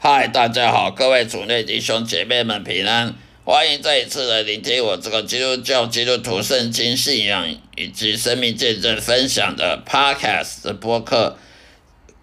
[0.00, 11.36] 嗨，大家好，各位主内弟兄姐妹们平安，欢迎再一次来聆听我这个基督教基督徒圣经信仰以及生命见证分享的 Podcast 的播客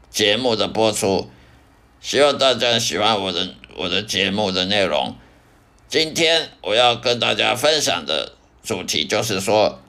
[0.10, 1.30] 节目的播出，
[2.00, 5.14] 希望大家喜欢我的我的节目的内容。
[5.90, 9.82] 今天我要跟大家分享的主题就是说，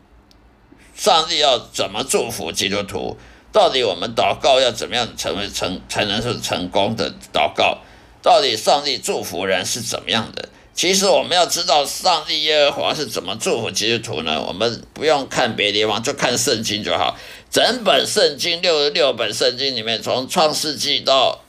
[0.97, 3.17] 上帝要怎么祝福基督徒？
[3.57, 7.79] 到底我们祷告要怎么样成为成才能是成功的祷告？
[8.21, 10.51] 到底上帝祝福人是怎么样的？
[10.75, 14.45] 其实我们要知道上帝耶和华是怎么祝福基督徒呢？
[14.47, 17.17] 我们不用看别的地方，就看圣经就好。
[17.51, 21.41] 整本圣经六十六本圣经里面，从创世纪到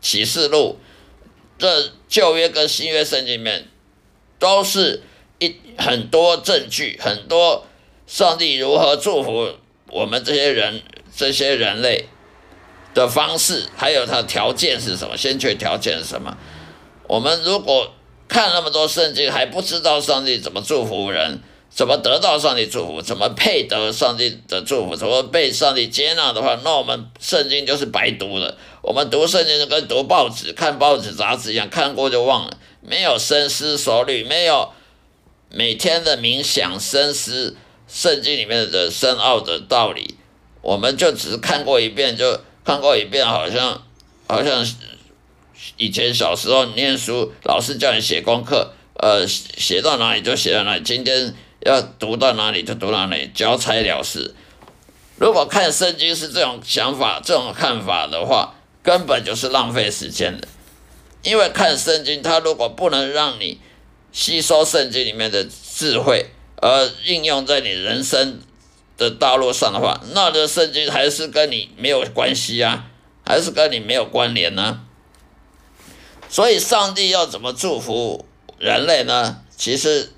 [0.00, 0.78] 启示录，
[1.58, 3.68] 这旧约跟新约圣经里面，
[4.38, 5.02] 都是
[5.38, 7.66] 一很多证据，很多
[8.06, 9.50] 上帝如何祝福
[9.90, 10.80] 我们这些人。
[11.14, 12.08] 这些人类
[12.94, 15.16] 的方式，还有他的条件是什么？
[15.16, 16.36] 先决条件是什么？
[17.08, 17.92] 我们如果
[18.28, 28.56] 看那么多圣经，还不知道上帝怎么祝福人，怎么得到上帝祝福，怎么配得上帝的祝福，怎么被上帝接纳的话，那我们圣经就是白读了。
[28.80, 34.70] 我们读圣经就跟读报纸、看报纸、杂志一样，看过就忘了，没有深思熟虑，没有
[35.50, 40.16] 每天的冥想深思圣经里面的深奥的道理。
[40.62, 43.82] 我们就只看过一遍，就看过一遍，好像
[44.28, 44.64] 好像
[45.76, 51.34] 以前小时候念书，老师叫你写功课，呃，写到哪里就写到哪里，今天
[51.66, 54.34] 要读到哪里就读到哪里，交差了事。
[55.16, 60.48] 如果看圣经是这种想法、这种看法的话，根本就是浪费时间的。
[61.22, 63.60] 因为看圣经，它如果不能让你
[64.12, 66.26] 吸收圣经里面的智慧，
[66.56, 68.40] 而应用在你人生。
[69.02, 72.86] 的道路上的话，那这圣经还是跟你没有关系啊，
[73.26, 74.80] 还是跟你没有关联呢。
[76.28, 78.24] 所以，上帝要怎么祝福
[78.58, 79.42] 人类呢？
[79.56, 80.12] 其实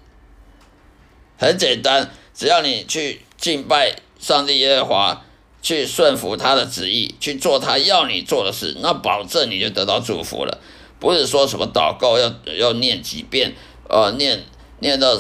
[1.37, 5.25] 很简单，只要你去敬拜上帝耶和华，
[5.61, 10.61] 去顺服他的旨意，去做他要你做的事，那保证你就得到祝福了。
[11.00, 13.55] 不是说什么祷告要要念几遍，
[13.89, 14.44] 呃，念
[14.81, 15.19] 念到。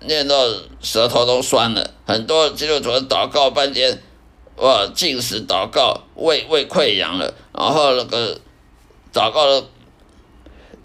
[0.00, 0.34] 念到
[0.82, 4.00] 舌头都酸了，很多基督徒祷告半天，
[4.56, 8.40] 哇，进食祷告，胃胃溃疡了，然后那个
[9.12, 9.66] 祷告的，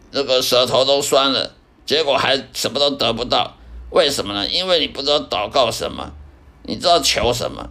[0.09, 1.53] 那个舌头都酸了，
[1.85, 3.55] 结果还什么都得不到，
[3.91, 4.49] 为什么呢？
[4.49, 6.11] 因为你不知道祷告什么，
[6.63, 7.69] 你知道求什么？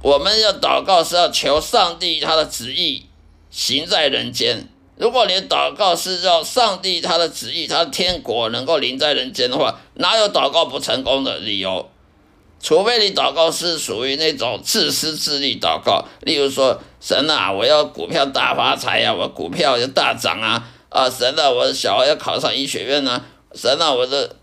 [0.00, 3.06] 我们要祷告是要求上帝他的旨意
[3.50, 4.68] 行在人间。
[4.96, 11.90] 如果你祷告是要上帝他的旨意，他的天国能够临在人间的话，哪有祷告不成功的理由？
[12.64, 23.22] 除非你祷告是属于那种自私自利祷告，例如说神啊，我要股票大发财呀，我股票要大涨啊，啊神啊，我的小孩要考上医学院呢，
[23.54, 24.36] 神啊，我的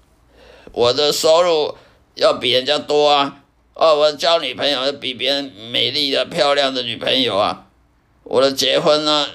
[0.72, 1.76] 我的收入
[2.14, 3.38] 要比人家多啊，
[3.74, 7.66] 哦，我交女朋友要比别人美丽的漂亮的女朋友啊，
[8.24, 9.30] 我的结婚呢？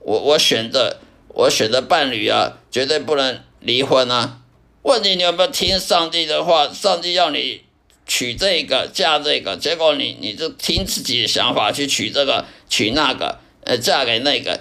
[0.00, 0.96] 我我选择
[1.28, 4.38] 我选择伴侣啊，绝对不能离婚啊！
[4.80, 6.72] 问题你有没有听上帝的话？
[6.72, 7.60] 上帝要你
[8.06, 14.60] 娶这个嫁这个，结果你你就听自己的想法去娶这个娶那个，呃，嫁给那个，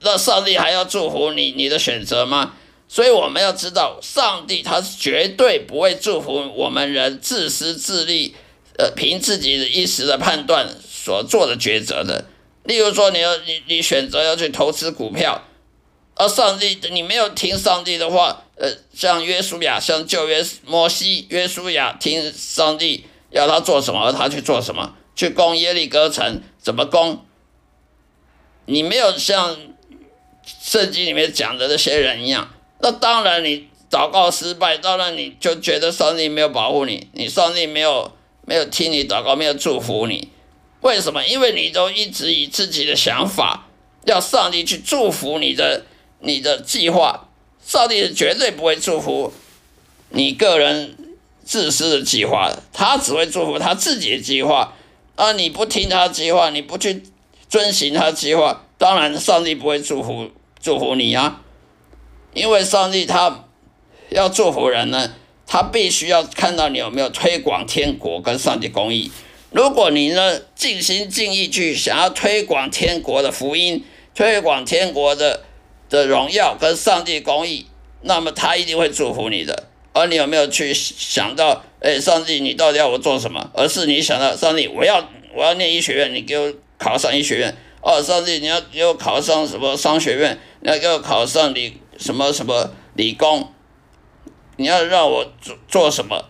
[0.00, 2.54] 那上帝还要祝福你你的选择吗？
[2.88, 8.34] 所以我们要知道，上帝他是绝对不会祝福我们人自私自利，
[8.76, 12.24] 呃，凭自己的一时的判断所做的抉择的。
[12.64, 15.44] 例如说，你要你你选择要去投资股票，
[16.16, 27.24] 而上帝你没有听上帝的话，呃，像约书亚，像旧约摩西，约书亚听上帝要他做什么，他去做什么，去攻耶利哥城，怎么攻？
[28.66, 29.56] 你没有像
[30.44, 38.12] 圣经里面讲的那些人一样，那当然你祷告失败，当然你就觉得上帝没有保护你，你上帝没有
[38.44, 40.28] 没有听你祷告，没有祝福你。
[40.82, 41.24] 为什么？
[41.26, 43.68] 因为你都一直以自己的想法
[44.04, 45.86] 要上帝去祝福你的
[46.20, 47.29] 你的计划，
[47.70, 49.32] 上帝是绝对不会祝福
[50.08, 50.96] 你个人
[51.44, 54.72] 自私的计划的，他只会祝福他自己的计划。
[55.14, 57.04] 啊，你不听他的计划，你不去
[57.48, 61.42] 遵循他的计划，当然上帝不会祝福祝福你啊。
[62.34, 63.44] 因为上帝他
[64.08, 65.14] 要祝福人呢，
[65.46, 69.12] 他必须要看到你有没有推广天国跟上帝公义。
[69.52, 75.44] 如果你呢尽心尽意去想要推广天国的福音，推广天国的
[75.90, 77.66] 的荣耀跟上帝公义，
[78.00, 79.64] 那么他一定会祝福你的。
[79.92, 83.50] 而你有没有去想到，哎，上帝，你到底要我做什么？
[83.52, 85.04] 而是你想到，上帝，我要
[85.34, 87.54] 我要念医学院，你给我考上医学院。
[87.82, 90.38] 哦，上帝，你要给我考上什么商学院？
[90.60, 93.52] 你要给我考上理什么什么理工？
[94.56, 96.26] 你要让我做做什么？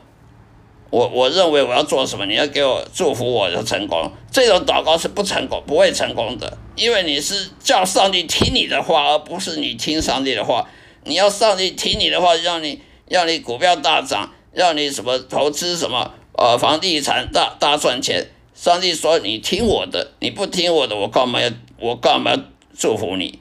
[0.90, 2.24] 我我认为我要做什么？
[2.24, 4.10] 你要给我祝福我的成功。
[4.32, 10.67] 这种祷告是不成功，不会成功的，因为你是叫上帝听你的话，而不是你听上帝的话。
[11.05, 18.31] 你要上帝听你的话，让你让你股票大涨，让你什么投资什么呃房地产大大赚钱。
[18.55, 22.41] 上帝说：“你听我的，你不听我的，我干嘛要我干嘛要
[22.79, 23.38] 祝福你？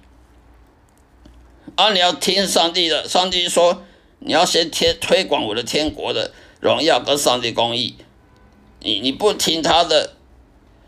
[1.75, 3.07] 啊，你要听上帝的。
[3.07, 3.83] 上帝说，
[4.19, 7.95] 你要先天推广我的天国的荣耀跟上帝公义。
[8.81, 10.15] 你你不听他的，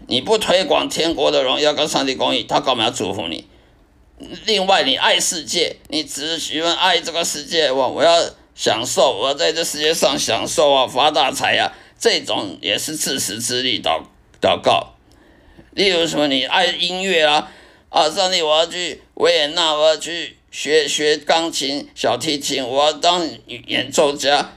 [0.08, 3.46] 你不推广天国的荣耀跟上帝公义，他干嘛要祝福你？
[4.46, 8.20] 另外，你爱世界，你只喜欢爱这个世界，我我要
[8.56, 13.90] 享受，我要在这世界上享受啊，发大财呀，这种也是自私自利的。”
[14.42, 14.96] 祷告，
[15.70, 16.28] 例如什么？
[16.28, 17.52] 你爱音乐啊？
[17.90, 23.30] 啊，上帝，我要去维也纳，我要去学学钢琴、小提琴，我要当
[23.68, 24.54] 演奏家。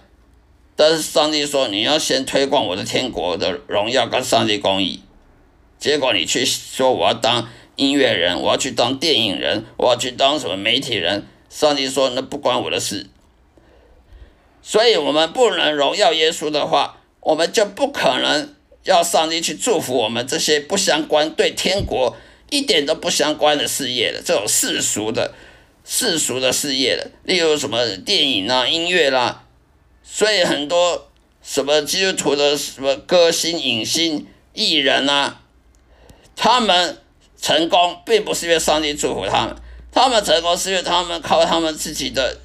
[0.74, 5.03] 但是上帝说，你要先推广我的天国的荣耀跟上帝公义。
[5.78, 11.26] 结果你去说我要当音乐人，我要去当电影人，我要去当什么媒体人？
[11.48, 13.06] 上帝说，那不关我的事。
[14.62, 18.54] 所以，我们不能荣耀耶稣的话，我们就不可能。
[18.84, 22.14] 要上帝去祝福我们这些不相关、对天国
[22.50, 25.32] 一点都不相关的事业的这种世俗的
[25.86, 29.46] 世俗的事业的，例如什么电影啊、音乐啦，
[30.02, 31.10] 所以很多
[31.42, 35.40] 什么基督徒的什么歌星、影星、艺人啊，
[36.36, 36.98] 他们
[37.40, 39.56] 成功并不是因为上帝祝福他们，
[39.92, 42.38] 他们成功是因为他们靠他们自己的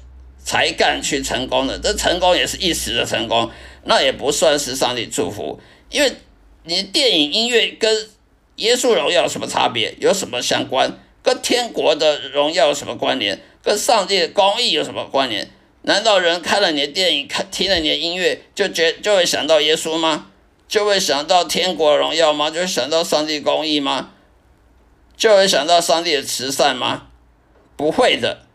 [0.44, 3.50] 才干去成功的，这成功也是一时的成功，
[3.84, 5.60] 那也不算是上帝祝福，
[5.90, 6.12] 因为。
[6.62, 8.06] 你电影音乐跟
[8.56, 9.94] 耶稣荣耀有什么差别？
[9.98, 10.92] 有什么相关？
[11.22, 13.40] 跟天国的荣耀有什么关联？
[13.62, 15.50] 跟上帝的公义有什么关联？
[15.82, 20.29] 难道人看了你的电影，看听了你的音乐，就觉就会想到耶稣吗？
[20.70, 22.48] 就会想到天国荣耀吗？
[22.48, 24.12] 就会想到上帝公义吗？
[25.16, 27.08] 就会想到上帝的慈善吗？
[27.76, 28.46] 不会的，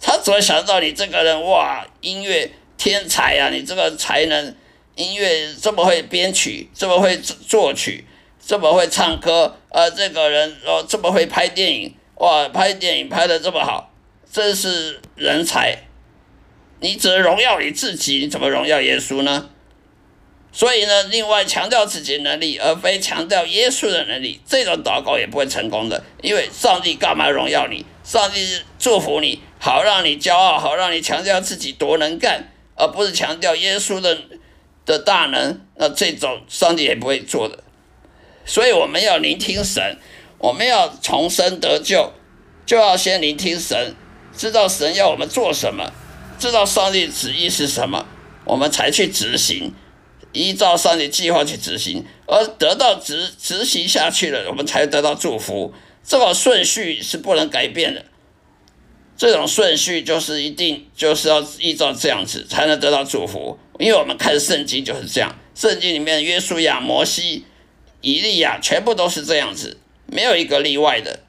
[0.00, 4.56] 他只会想到你这个人哇，音乐天才呀，你这个才能。
[4.94, 8.04] 音乐这么会编曲，这么会作曲，
[8.44, 13.90] 这么会唱歌，呃，这个人哦这么会拍电影，哇，拍电影拍的这么好，
[14.30, 15.84] 真是人才。
[16.80, 19.48] 你只能荣耀你自己，你怎么荣耀耶稣呢？
[20.52, 26.04] 所以呢，另外强调自己能力，而非强调耶稣的能力，这种祷告也不会成功的。
[26.20, 27.84] 因为上帝干嘛荣耀你？
[28.04, 34.18] 上帝祝福你，好让你骄傲，好让你强调自己多能干，而不是强调耶稣的。
[34.84, 37.62] 的大能，那这种上帝也不会做的，
[38.44, 39.96] 所以我们要聆听神，
[40.38, 42.12] 我们要重生得救，
[42.66, 43.94] 就要先聆听神，
[44.36, 45.92] 知道神要我们做什么，
[46.36, 48.04] 知道上帝旨意是什么，
[48.44, 49.72] 我们才去执行，
[50.32, 55.72] 依照上帝计划去执行，而得到执执行下去了，我们才得到祝福。
[56.04, 58.04] 这个顺序是不能改变的，
[59.16, 63.58] 这种顺序就是一定就是要依照这样子才能得到祝福。
[63.78, 67.44] 因为我们看圣经就是这样，圣经里面约书亚、摩西、
[68.00, 71.20] 以利亚全部都是这样子，没有一个例外的。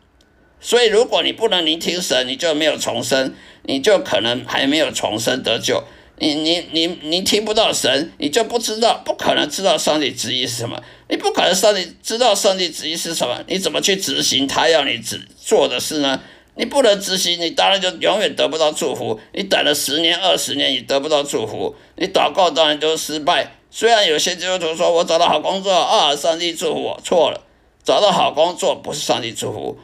[0.60, 5.84] 所以，如果你不能聆听神，你就没有重生，你就可能还没有重生得救。
[6.20, 10.82] 你、你、你、你听不到神，你就不知道，不可能知道上帝旨意是什么。
[11.10, 16.22] 你不可能上帝知道上帝旨意是什么，你怎么去执行他要你只做的事呢？
[16.56, 19.20] 你不能执行，你当然就永远得不到祝福。
[19.34, 21.76] 你等了十年、二十年，你得不到祝福。
[21.96, 23.56] 你祷告当然就是失败。
[23.72, 27.42] 虽然有些基督徒说我找到好工作啊，上帝祝福我，错了，
[27.84, 29.80] 找到好工作不是上帝祝福。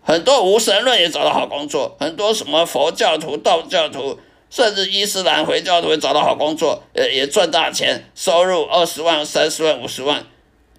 [0.00, 4.18] 很多无神论也找到好工作，很多什么佛教徒、道教徒，
[4.54, 10.24] 甚至伊斯兰回教徒也找到好工作，也也赚大钱，收入二十万、三十万、五十万，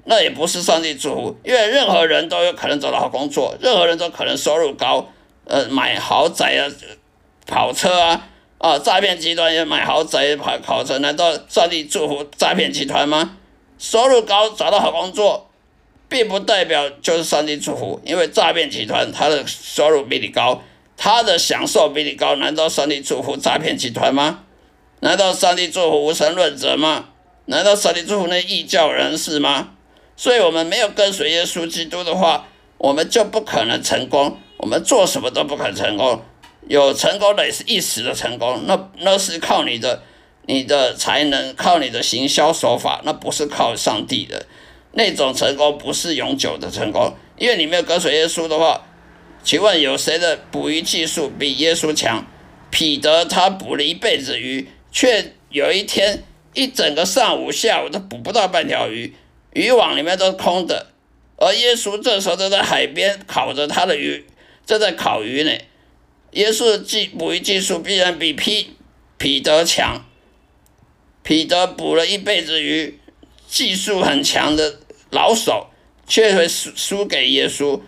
[0.05, 1.36] 那也不是上帝祝福。
[1.44, 5.10] 因为任何人都有可能找到好工作，任何人都可能收入高。
[5.44, 6.72] 呃，买豪宅啊，
[7.46, 8.29] 跑车啊，
[8.60, 13.36] 啊，诈骗集团也买豪宅、跑跑车，难道上帝祝福诈骗集团吗？
[13.77, 15.50] 收入高，找到好工作，
[16.08, 20.63] 并不代表就是上帝祝福，因为诈骗集团他的收入比你高，
[20.98, 24.44] 他的享受比你高，难道上帝祝福诈骗集团吗？
[25.02, 27.10] 难道上帝祝福无神论者吗？
[27.46, 29.72] 难道上帝祝福那异教人士吗？
[30.18, 32.48] 所以，我们没有跟随耶稣基督的话，
[32.78, 34.40] 我们就不可能成功。
[34.58, 36.22] 我们做什么都不可能成功，
[36.68, 40.02] 有成功的也是一时的成功，那那是靠你的
[40.46, 44.46] 你的才能，靠你的行销手法，那不是靠上帝的
[44.94, 47.14] 那种成功，不是永久的成功。
[47.38, 48.82] 因为你没有跟随耶稣的话，
[49.46, 52.25] 请问有谁的捕鱼技术比耶稣强？
[52.72, 56.24] 彼得他捕了一辈子鱼，却有一天
[56.56, 59.14] 一整个上午下午都捕不到半条鱼，
[59.54, 60.88] 渔网里面都是空的。
[61.38, 64.25] 而耶稣这时候正在海边烤着他的鱼，
[64.66, 65.52] 正在烤鱼呢。
[66.32, 68.72] 耶稣的技捕鱼技术必然比彼
[69.20, 70.04] 彼得强。
[71.22, 73.00] 彼得捕了一辈子鱼，
[73.48, 74.80] 技术很强的
[75.12, 75.68] 老手，
[76.08, 77.80] 却会输输给耶稣。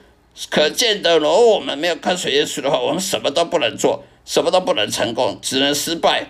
[0.50, 6.28] 可见得，如果我们没有跟随耶稣的话，我们什么都不能做，什么都不能成功，只能失败。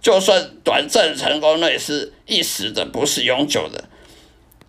[0.00, 3.84] 就算短暂成功，那也是一时的，不是永久的。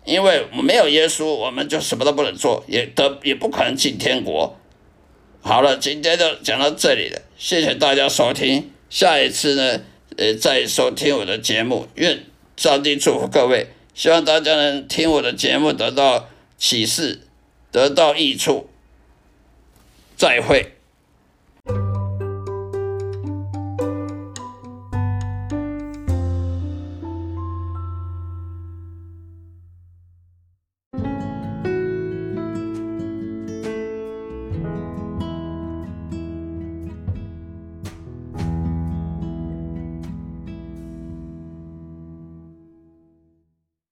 [0.04, 4.56] 因为没有耶稣，我们就什么都不能做，也得也不可能进天国。
[5.40, 8.70] 好了，今天就讲到这里了，谢谢大家收听。
[8.88, 9.80] 下一次呢，
[10.16, 11.86] 呃，再收听我的节目。
[11.96, 12.24] 愿
[12.56, 17.25] 上帝祝福各位，希望大家能听我的节目得到启示，
[17.76, 18.70] 得到益处。
[20.16, 20.75] 再会。